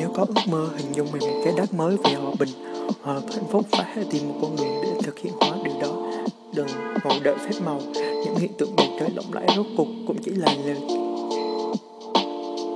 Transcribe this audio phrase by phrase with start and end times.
[0.00, 2.48] Nếu có ước mơ hình dung về một trái đất mới về hòa bình,
[3.02, 5.88] hòa hạnh phúc phải tìm một con đường để thực hiện hóa điều đó.
[6.54, 6.66] Đừng
[7.04, 10.30] ngồi đợi phép màu, những hiện tượng bầu trời lộng lẫy rốt cục cũng chỉ
[10.30, 10.76] là lời.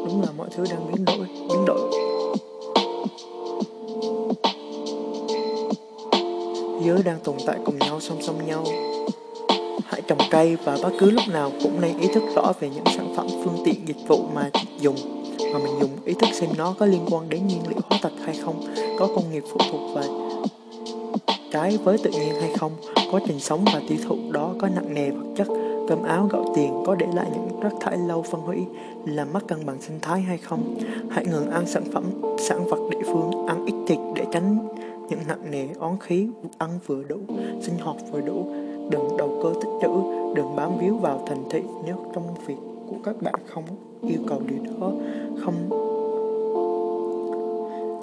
[0.06, 1.90] Đúng là mọi thứ đang biến đổi, biến đổi.
[6.84, 8.64] Giới đang tồn tại cùng nhau song song nhau.
[9.84, 12.84] Hãy trồng cây và bất cứ lúc nào cũng nên ý thức rõ về những
[12.96, 14.50] sản phẩm phương tiện dịch vụ mà
[14.80, 17.98] dùng mà mình dùng ý thức xem nó có liên quan đến nhiên liệu hóa
[18.02, 18.60] thạch hay không,
[18.98, 20.04] có công nghiệp phụ thuộc vào
[21.52, 22.72] trái với tự nhiên hay không,
[23.10, 25.46] quá trình sống và tiêu thụ đó có nặng nề vật chất,
[25.88, 28.58] cơm áo gạo tiền có để lại những rác thải lâu phân hủy,
[29.04, 30.74] làm mất cân bằng sinh thái hay không.
[31.10, 32.04] Hãy ngừng ăn sản phẩm,
[32.38, 34.68] sản vật địa phương, ăn ít thịt để tránh
[35.08, 37.18] những nặng nề oán khí, ăn vừa đủ,
[37.62, 38.46] sinh hoạt vừa đủ,
[38.90, 39.88] đừng đầu cơ tích trữ,
[40.34, 43.64] đừng bám víu vào thành thị nếu trong việc của các bạn không
[44.08, 44.92] yêu cầu điều đó,
[45.44, 45.70] không.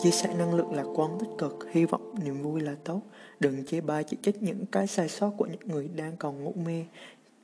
[0.03, 3.01] Chia sẻ năng lượng lạc quan tích cực, hy vọng niềm vui là tốt.
[3.39, 6.53] Đừng chê bai, chỉ trích những cái sai sót của những người đang còn ngủ
[6.65, 6.85] mê.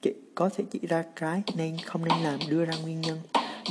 [0.02, 3.18] Chỉ có thể chỉ ra cái nên không nên làm, đưa ra nguyên nhân.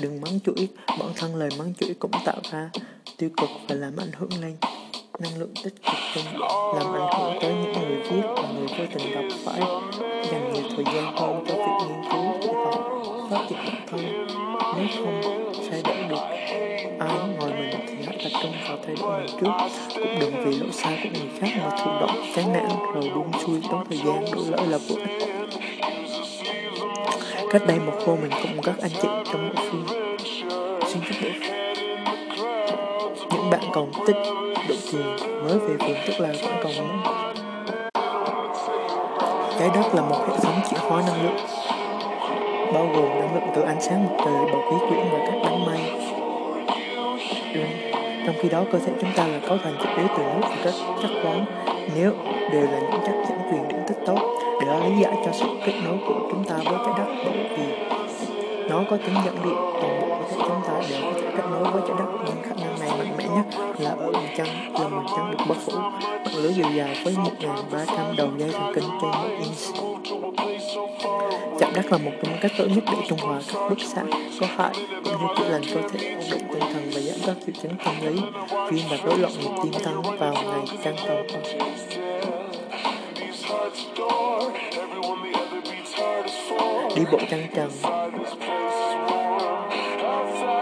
[0.02, 2.70] Đừng mắng chửi, bản thân lời mắng chửi cũng tạo ra
[3.18, 4.56] tiêu cực và làm ảnh hưởng lên
[5.18, 6.24] năng lượng tích cực hơn
[6.74, 9.60] làm ảnh hưởng tới những người viết và người vô tình đọc phải.
[10.32, 12.25] Dành nhiều thời gian hơn cho việc nghiên cứu
[13.30, 14.26] tự học phát triển bản thân
[14.76, 15.20] nếu không
[15.70, 16.22] thay đổi được
[16.98, 19.50] ai ngồi mình thì hãy tập trung vào thay đổi mình trước.
[19.94, 23.32] Cũng đừng vì lỗi sai của người khác mà thụ động, chán nản, rồi buông
[23.46, 25.28] xuôi tốn thời gian đổ lỗi là vô ích.
[27.50, 29.86] Cách đây một hôm, mình cùng các anh chị trong bộ phim.
[30.88, 31.28] Xin chúc bộ
[33.30, 34.16] những bạn còn tích
[34.68, 37.02] độ tiền mới về vườn tức là vẫn còn muốn
[39.58, 41.36] trái đất là một hệ thống chuyển hóa năng lượng
[42.72, 45.64] bao gồm năng lượng từ ánh sáng mặt trời, bầu khí quyển và các đám
[45.66, 45.80] mây.
[48.26, 50.56] Trong khi đó, cơ thể chúng ta là cấu thành chủ yếu từ nước và
[50.64, 51.44] các chất khoáng.
[51.96, 52.12] Nếu
[52.52, 54.18] đều là những chất dẫn truyền điện tích tốt
[54.60, 57.14] để đó lý giải cho sự kết nối của chúng ta với trái đất.
[57.24, 57.64] Bởi vì
[58.68, 61.44] nó có tính dẫn điện, toàn bộ cơ thể chúng ta đều có thể kết
[61.50, 62.06] nối với trái đất.
[62.26, 63.46] Nhưng khả năng này mạnh mẽ nhất
[63.78, 67.14] là ở mặt trăng là mặt trăng được bao phủ mạng lưới dồi dài với
[67.70, 69.95] 1.300 đầu dây thần kinh trên một inch.
[71.58, 74.02] Chạm đất là một trong những cách tốt nhất để trung hòa các bức xạ
[74.40, 74.72] có hại
[75.04, 77.72] cũng như chữa lành cơ thể, ổn định tinh thần và giảm các triệu chứng
[77.84, 78.20] tâm lý,
[78.70, 81.26] viêm và rối loạn nhịp tim tăng vào ngày trăng tròn
[86.96, 87.70] Đi bộ trăng trần.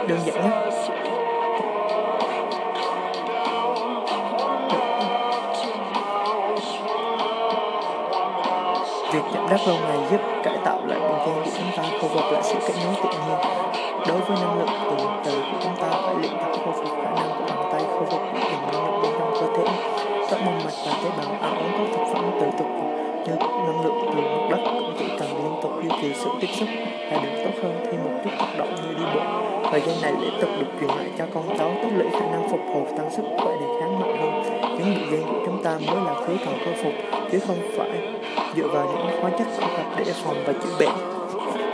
[0.09, 0.74] Đơn giản nhất
[9.33, 12.33] chạm đất lâu ngày giúp cải tạo lại bầu gen của chúng ta khôi phục
[12.33, 13.39] lại sự kết nối tự nhiên.
[14.09, 16.99] Đối với năng lượng từ mặt trời của chúng ta, phải luyện tập khôi phục
[17.05, 19.65] khả năng của bàn tay, khôi phục những năng lượng bên trong cơ thể.
[20.31, 22.95] Các mông mạch và tế bào ăn uống các thực phẩm từ thực vật
[23.27, 26.49] như năng lượng từ mặt đất cũng chỉ cần liên tục duy trì sự tiếp
[26.53, 26.69] xúc
[27.11, 29.44] là được tốt hơn thêm một chút hoạt động như đi bộ.
[29.71, 32.49] Thời gian này để tục được truyền lại cho con cháu, tích lũy khả năng
[32.51, 34.43] phục hồi tăng sức khỏe đề kháng mạnh hơn.
[34.79, 36.93] Những bệnh gen của chúng ta mới là thứ cần khôi phục,
[37.33, 37.91] chứ không phải
[38.57, 40.95] dựa vào những hóa chất phù hợp để phòng và chữa bệnh